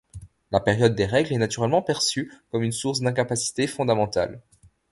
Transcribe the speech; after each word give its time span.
La 0.49 0.59
période 0.59 0.95
des 0.95 1.05
règles 1.05 1.31
est 1.31 1.37
naturellement 1.37 1.83
perçue 1.83 2.33
comme 2.49 2.63
une 2.63 2.71
source 2.71 3.01
d'incapacité 3.01 3.67
fondamentale. 3.67 4.41